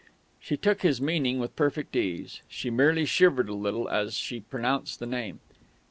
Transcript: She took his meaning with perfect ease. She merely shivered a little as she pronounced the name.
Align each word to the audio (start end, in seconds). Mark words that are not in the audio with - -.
She 0.39 0.57
took 0.57 0.81
his 0.81 0.99
meaning 0.99 1.37
with 1.37 1.55
perfect 1.55 1.95
ease. 1.95 2.41
She 2.47 2.71
merely 2.71 3.05
shivered 3.05 3.49
a 3.49 3.53
little 3.53 3.87
as 3.87 4.15
she 4.15 4.39
pronounced 4.39 4.97
the 4.97 5.05
name. 5.05 5.41